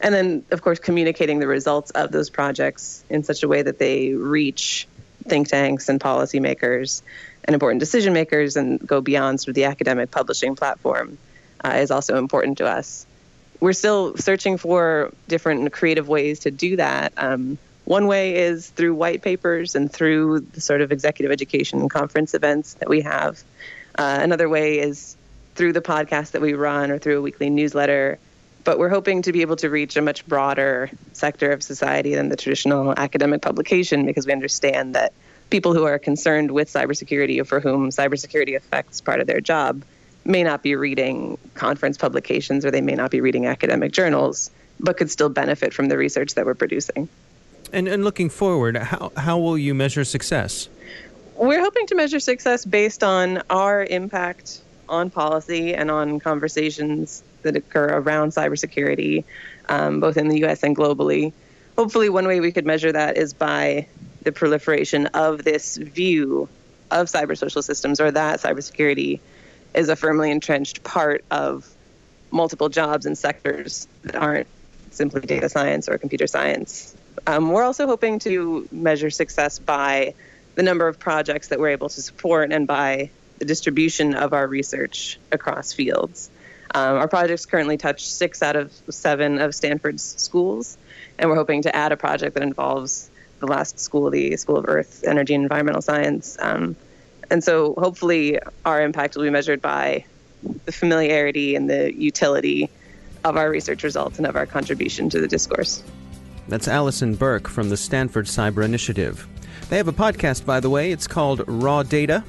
And 0.00 0.14
then, 0.14 0.44
of 0.50 0.62
course, 0.62 0.78
communicating 0.78 1.38
the 1.38 1.46
results 1.46 1.90
of 1.90 2.10
those 2.10 2.30
projects 2.30 3.04
in 3.10 3.22
such 3.22 3.42
a 3.42 3.48
way 3.48 3.62
that 3.62 3.78
they 3.78 4.14
reach 4.14 4.88
think 5.26 5.48
tanks 5.48 5.88
and 5.88 6.00
policymakers 6.00 7.02
and 7.44 7.54
important 7.54 7.80
decision 7.80 8.12
makers 8.12 8.56
and 8.56 8.84
go 8.86 9.00
beyond 9.00 9.40
sort 9.40 9.48
of 9.48 9.54
the 9.54 9.64
academic 9.64 10.10
publishing 10.10 10.56
platform 10.56 11.18
uh, 11.64 11.70
is 11.76 11.90
also 11.90 12.16
important 12.16 12.58
to 12.58 12.66
us. 12.66 13.06
We're 13.60 13.72
still 13.72 14.16
searching 14.16 14.58
for 14.58 15.12
different 15.28 15.72
creative 15.72 16.08
ways 16.08 16.40
to 16.40 16.50
do 16.50 16.76
that. 16.76 17.12
Um, 17.16 17.58
one 17.84 18.06
way 18.06 18.36
is 18.36 18.68
through 18.70 18.94
white 18.94 19.22
papers 19.22 19.74
and 19.74 19.92
through 19.92 20.40
the 20.40 20.60
sort 20.60 20.80
of 20.80 20.90
executive 20.90 21.30
education 21.30 21.88
conference 21.88 22.34
events 22.34 22.74
that 22.74 22.88
we 22.88 23.02
have. 23.02 23.42
Uh, 23.96 24.18
another 24.22 24.48
way 24.48 24.78
is 24.78 25.16
through 25.54 25.72
the 25.72 25.80
podcast 25.80 26.32
that 26.32 26.40
we 26.40 26.54
run 26.54 26.90
or 26.90 26.98
through 26.98 27.18
a 27.18 27.22
weekly 27.22 27.50
newsletter. 27.50 28.18
But 28.64 28.78
we're 28.78 28.88
hoping 28.88 29.22
to 29.22 29.32
be 29.32 29.42
able 29.42 29.56
to 29.56 29.68
reach 29.68 29.96
a 29.96 30.02
much 30.02 30.26
broader 30.26 30.90
sector 31.12 31.52
of 31.52 31.62
society 31.62 32.14
than 32.14 32.30
the 32.30 32.36
traditional 32.36 32.94
academic 32.96 33.42
publication 33.42 34.06
because 34.06 34.26
we 34.26 34.32
understand 34.32 34.94
that 34.94 35.12
people 35.54 35.72
who 35.72 35.84
are 35.84 36.00
concerned 36.00 36.50
with 36.50 36.68
cybersecurity 36.68 37.40
or 37.40 37.44
for 37.44 37.60
whom 37.60 37.88
cybersecurity 37.90 38.56
affects 38.56 39.00
part 39.00 39.20
of 39.20 39.28
their 39.28 39.40
job 39.40 39.84
may 40.24 40.42
not 40.42 40.64
be 40.64 40.74
reading 40.74 41.38
conference 41.54 41.96
publications 41.96 42.66
or 42.66 42.72
they 42.72 42.80
may 42.80 42.96
not 42.96 43.08
be 43.12 43.20
reading 43.20 43.46
academic 43.46 43.92
journals, 43.92 44.50
but 44.80 44.96
could 44.96 45.12
still 45.12 45.28
benefit 45.28 45.72
from 45.72 45.86
the 45.86 45.96
research 45.96 46.34
that 46.34 46.44
we're 46.44 46.56
producing. 46.56 47.08
And, 47.72 47.86
and 47.86 48.02
looking 48.02 48.30
forward, 48.30 48.76
how, 48.76 49.12
how 49.16 49.38
will 49.38 49.56
you 49.56 49.74
measure 49.74 50.02
success? 50.02 50.68
We're 51.36 51.60
hoping 51.60 51.86
to 51.86 51.94
measure 51.94 52.18
success 52.18 52.64
based 52.64 53.04
on 53.04 53.40
our 53.48 53.84
impact 53.84 54.60
on 54.88 55.08
policy 55.08 55.72
and 55.72 55.88
on 55.88 56.18
conversations 56.18 57.22
that 57.42 57.54
occur 57.54 57.98
around 57.98 58.30
cybersecurity, 58.30 59.22
um, 59.68 60.00
both 60.00 60.16
in 60.16 60.26
the 60.26 60.44
US 60.46 60.64
and 60.64 60.76
globally. 60.76 61.32
Hopefully, 61.78 62.08
one 62.08 62.26
way 62.26 62.40
we 62.40 62.50
could 62.50 62.66
measure 62.66 62.90
that 62.90 63.16
is 63.16 63.32
by 63.32 63.86
the 64.24 64.32
proliferation 64.32 65.06
of 65.06 65.44
this 65.44 65.76
view 65.76 66.48
of 66.90 67.06
cyber 67.06 67.36
social 67.36 67.62
systems 67.62 68.00
or 68.00 68.10
that 68.10 68.40
cybersecurity 68.40 69.20
is 69.74 69.88
a 69.88 69.96
firmly 69.96 70.30
entrenched 70.30 70.82
part 70.82 71.24
of 71.30 71.68
multiple 72.30 72.68
jobs 72.68 73.06
and 73.06 73.16
sectors 73.16 73.86
that 74.02 74.16
aren't 74.16 74.46
simply 74.90 75.20
data 75.20 75.48
science 75.48 75.88
or 75.88 75.98
computer 75.98 76.26
science. 76.26 76.94
Um, 77.26 77.50
we're 77.50 77.62
also 77.62 77.86
hoping 77.86 78.18
to 78.20 78.68
measure 78.70 79.10
success 79.10 79.58
by 79.58 80.14
the 80.54 80.62
number 80.62 80.86
of 80.86 80.98
projects 80.98 81.48
that 81.48 81.58
we're 81.58 81.70
able 81.70 81.88
to 81.88 82.02
support 82.02 82.52
and 82.52 82.66
by 82.66 83.10
the 83.38 83.44
distribution 83.44 84.14
of 84.14 84.32
our 84.32 84.46
research 84.46 85.18
across 85.32 85.72
fields. 85.72 86.30
Um, 86.74 86.96
our 86.96 87.08
projects 87.08 87.46
currently 87.46 87.76
touch 87.76 88.06
six 88.06 88.42
out 88.42 88.56
of 88.56 88.72
seven 88.88 89.40
of 89.40 89.54
Stanford's 89.54 90.02
schools, 90.02 90.76
and 91.18 91.30
we're 91.30 91.36
hoping 91.36 91.62
to 91.62 91.74
add 91.74 91.92
a 91.92 91.96
project 91.96 92.34
that 92.34 92.42
involves 92.42 93.10
the 93.40 93.46
last 93.46 93.78
school, 93.78 94.10
the 94.10 94.36
School 94.36 94.56
of 94.56 94.64
Earth, 94.68 95.04
Energy, 95.06 95.34
and 95.34 95.44
Environmental 95.44 95.82
Science. 95.82 96.36
Um, 96.40 96.76
and 97.30 97.42
so 97.42 97.74
hopefully 97.76 98.38
our 98.64 98.82
impact 98.82 99.16
will 99.16 99.24
be 99.24 99.30
measured 99.30 99.60
by 99.60 100.04
the 100.64 100.72
familiarity 100.72 101.56
and 101.56 101.68
the 101.68 101.94
utility 101.94 102.70
of 103.24 103.36
our 103.36 103.48
research 103.48 103.82
results 103.82 104.18
and 104.18 104.26
of 104.26 104.36
our 104.36 104.46
contribution 104.46 105.08
to 105.10 105.20
the 105.20 105.28
discourse. 105.28 105.82
That's 106.48 106.68
Allison 106.68 107.14
Berke 107.14 107.48
from 107.48 107.70
the 107.70 107.76
Stanford 107.76 108.26
Cyber 108.26 108.64
Initiative. 108.64 109.26
They 109.70 109.78
have 109.78 109.88
a 109.88 109.92
podcast, 109.92 110.44
by 110.44 110.60
the 110.60 110.68
way. 110.68 110.92
It's 110.92 111.06
called 111.06 111.42
Raw 111.46 111.82
Data. 111.82 112.22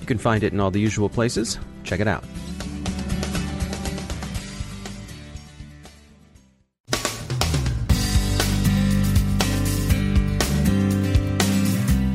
You 0.00 0.06
can 0.06 0.16
find 0.16 0.42
it 0.42 0.54
in 0.54 0.60
all 0.60 0.70
the 0.70 0.80
usual 0.80 1.10
places. 1.10 1.58
Check 1.84 2.00
it 2.00 2.08
out. 2.08 2.24